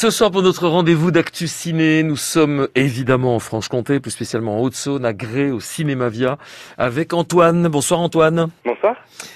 [0.00, 4.62] Ce soir pour notre rendez-vous d'actu ciné, nous sommes évidemment en Franche-Comté, plus spécialement en
[4.62, 6.36] Haute-Saône, à Gré, au Cinéma Via,
[6.78, 7.66] avec Antoine.
[7.66, 8.46] Bonsoir Antoine.
[8.64, 8.94] Bonsoir.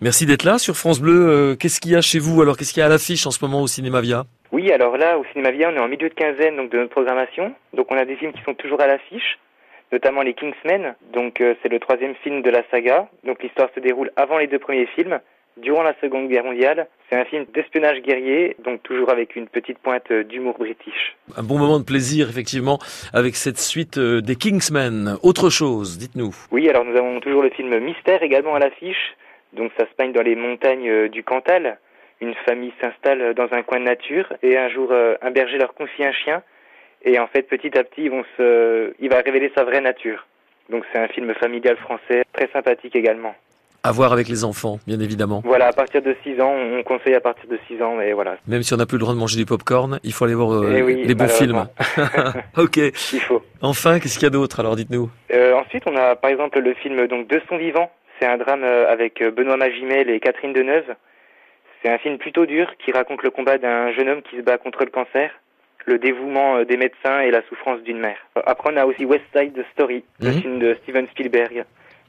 [0.00, 1.26] Merci d'être là sur France Bleu.
[1.28, 2.40] Euh, qu'est-ce qu'il y a chez vous?
[2.40, 4.26] Alors Qu'est-ce qu'il y a à l'affiche en ce moment au Cinéma Via?
[4.52, 6.92] Oui, alors là, au Cinéma Via, on est en milieu de quinzaine donc de notre
[6.92, 7.52] programmation.
[7.76, 9.40] Donc on a des films qui sont toujours à l'affiche,
[9.90, 10.94] notamment les Kingsmen.
[11.12, 13.08] Donc euh, c'est le troisième film de la saga.
[13.24, 15.18] Donc l'histoire se déroule avant les deux premiers films
[15.56, 16.86] durant la Seconde Guerre mondiale.
[17.08, 21.16] C'est un film d'espionnage guerrier, donc toujours avec une petite pointe d'humour british.
[21.36, 22.78] Un bon moment de plaisir, effectivement,
[23.12, 25.16] avec cette suite euh, des Kingsmen.
[25.22, 26.34] Autre chose, dites-nous.
[26.50, 29.14] Oui, alors nous avons toujours le film Mystère également à l'affiche.
[29.52, 31.78] Donc ça se pagne dans les montagnes euh, du Cantal.
[32.20, 35.74] Une famille s'installe dans un coin de nature et un jour euh, un berger leur
[35.74, 36.42] confie un chien.
[37.02, 38.94] Et en fait, petit à petit, ils vont se...
[38.98, 40.26] il va révéler sa vraie nature.
[40.70, 43.34] Donc c'est un film familial français, très sympathique également.
[43.86, 45.42] À voir avec les enfants, bien évidemment.
[45.44, 48.38] Voilà, à partir de 6 ans, on conseille à partir de 6 ans, mais voilà.
[48.48, 50.52] Même si on n'a plus le droit de manger du popcorn, il faut aller voir
[50.54, 51.66] euh, Eh oui, les bons films.
[52.56, 52.76] ok.
[52.78, 53.42] Il faut.
[53.60, 55.10] Enfin, qu'est-ce qu'il y a d'autre Alors, dites-nous?
[55.34, 57.90] Euh, ensuite, on a par exemple le film donc De son vivant.
[58.18, 60.94] C'est un drame euh, avec Benoît Magimel et Catherine Deneuve.
[61.82, 64.56] C'est un film plutôt dur qui raconte le combat d'un jeune homme qui se bat
[64.56, 65.30] contre le cancer,
[65.84, 68.16] le dévouement des médecins et la souffrance d'une mère.
[68.46, 70.40] Après, on a aussi West Side Story, le Mhm.
[70.40, 71.64] film de Steven Spielberg.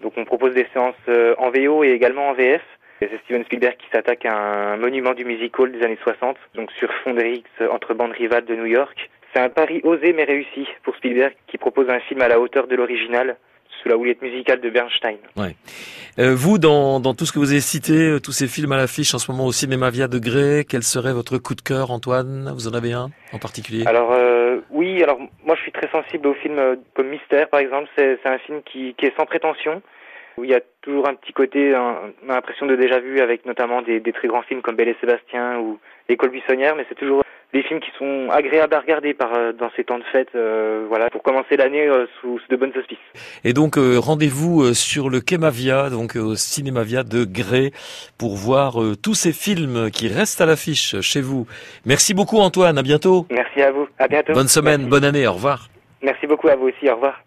[0.00, 2.62] Donc, on propose des séances euh, en VO et également en VF.
[3.00, 6.92] C'est Steven Spielberg qui s'attaque à un monument du musical des années 60, donc sur
[7.04, 9.08] fond rixes entre bandes rivales de New York.
[9.32, 12.66] C'est un pari osé mais réussi pour Spielberg qui propose un film à la hauteur
[12.66, 13.36] de l'original,
[13.80, 15.18] sous la houlette musicale de Bernstein.
[16.18, 18.76] Euh, vous, dans, dans tout ce que vous avez cité, euh, tous ces films à
[18.76, 21.92] l'affiche en ce moment au Cinéma Via de Gré, quel serait votre coup de cœur,
[21.92, 22.52] Antoine?
[22.54, 23.84] Vous en avez un en particulier?
[23.86, 24.47] Alors euh,
[25.02, 27.88] alors moi je suis très sensible aux films euh, comme Mystère par exemple.
[27.96, 29.82] C'est un film qui, est sans prétention,
[30.36, 33.20] où il y a toujours un petit côté, un- on a l'impression de déjà vu
[33.20, 36.86] avec notamment des, des très grands films comme Belle et Sébastien ou L'école buissonnière, mais
[36.88, 40.04] c'est toujours des films qui sont agréables à regarder par euh, dans ces temps de
[40.12, 42.98] fête, euh, voilà, pour commencer l'année euh, sous, sous de bonnes auspices.
[43.44, 47.24] Et donc euh, rendez-vous euh, sur le quai Mavia, donc euh, au Cinéma Via de
[47.24, 47.72] Gré,
[48.18, 51.46] pour voir euh, tous ces films qui restent à l'affiche chez vous.
[51.86, 53.26] Merci beaucoup Antoine, à bientôt.
[53.30, 54.34] Merci à vous, à bientôt.
[54.34, 54.90] Bonne semaine, Merci.
[54.90, 55.68] bonne année, au revoir.
[56.02, 57.18] Merci beaucoup à vous aussi, au revoir.